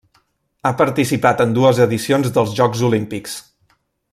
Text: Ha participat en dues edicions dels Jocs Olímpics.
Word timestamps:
Ha 0.67 0.71
participat 0.79 1.43
en 1.45 1.53
dues 1.57 1.81
edicions 1.85 2.33
dels 2.39 2.57
Jocs 2.61 2.85
Olímpics. 2.89 3.37